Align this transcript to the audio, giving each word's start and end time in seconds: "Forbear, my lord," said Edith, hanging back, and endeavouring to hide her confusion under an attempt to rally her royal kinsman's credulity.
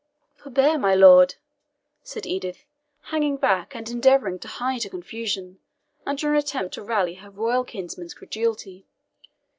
"Forbear, 0.35 0.79
my 0.79 0.95
lord," 0.95 1.35
said 2.01 2.25
Edith, 2.25 2.65
hanging 3.13 3.37
back, 3.37 3.75
and 3.75 3.87
endeavouring 3.87 4.39
to 4.39 4.47
hide 4.47 4.81
her 4.81 4.89
confusion 4.89 5.59
under 6.07 6.31
an 6.31 6.37
attempt 6.39 6.73
to 6.73 6.81
rally 6.83 7.13
her 7.13 7.29
royal 7.29 7.63
kinsman's 7.63 8.15
credulity. 8.15 8.87